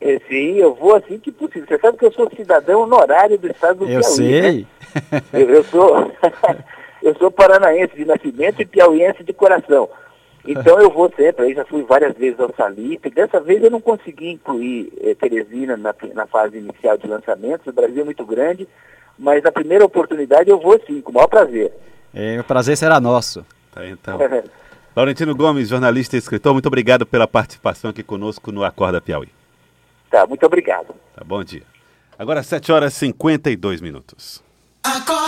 É, 0.00 0.20
sim, 0.28 0.56
eu 0.56 0.74
vou 0.74 0.94
assim 0.94 1.18
que 1.18 1.32
possível. 1.32 1.66
Você 1.66 1.78
sabe 1.78 1.96
que 1.98 2.04
eu 2.04 2.12
sou 2.12 2.30
cidadão 2.36 2.82
honorário 2.82 3.38
do 3.38 3.48
estado 3.48 3.78
do 3.78 3.84
eu 3.84 4.00
Piauí. 4.00 4.04
Sei. 4.04 4.66
Né? 5.10 5.22
Eu, 5.32 5.50
eu 5.50 5.64
sou 5.64 6.12
eu 7.02 7.14
sou 7.16 7.30
paranaense 7.30 7.94
de 7.94 8.04
nascimento 8.04 8.60
e 8.60 8.66
piauiense 8.66 9.22
de 9.22 9.32
coração. 9.32 9.88
Então 10.46 10.80
eu 10.80 10.90
vou 10.90 11.12
sempre, 11.16 11.46
aí 11.46 11.54
já 11.54 11.64
fui 11.64 11.82
várias 11.82 12.16
vezes 12.16 12.38
ao 12.38 12.54
Salitre. 12.54 13.10
Dessa 13.10 13.40
vez 13.40 13.62
eu 13.62 13.70
não 13.70 13.80
consegui 13.80 14.30
incluir 14.30 14.92
eh, 15.00 15.14
Teresina 15.14 15.76
na, 15.76 15.94
na 16.14 16.26
fase 16.26 16.58
inicial 16.58 16.96
de 16.96 17.06
lançamento, 17.06 17.68
o 17.68 17.72
Brasil 17.72 18.02
é 18.02 18.04
muito 18.04 18.24
grande, 18.24 18.68
mas 19.18 19.42
na 19.42 19.50
primeira 19.50 19.84
oportunidade 19.84 20.48
eu 20.50 20.60
vou 20.60 20.80
sim, 20.86 21.00
com 21.00 21.10
o 21.10 21.14
maior 21.14 21.28
prazer. 21.28 21.72
É, 22.14 22.38
o 22.40 22.44
prazer 22.44 22.76
será 22.76 23.00
nosso. 23.00 23.44
Tá, 23.72 23.86
então. 23.86 24.18
Laurentino 24.96 25.34
Gomes, 25.34 25.68
jornalista 25.68 26.16
e 26.16 26.18
escritor, 26.18 26.54
muito 26.54 26.66
obrigado 26.66 27.04
pela 27.04 27.28
participação 27.28 27.90
aqui 27.90 28.02
conosco 28.02 28.50
no 28.50 28.64
Acorda 28.64 29.00
Piauí. 29.00 29.28
Tá, 30.10 30.26
muito 30.26 30.46
obrigado. 30.46 30.94
Tá, 31.14 31.22
bom 31.24 31.44
dia. 31.44 31.64
Agora 32.18 32.42
7 32.42 32.72
horas 32.72 32.94
e 32.94 32.98
52 33.00 33.82
minutos. 33.82 34.42
Acorda 34.82 35.16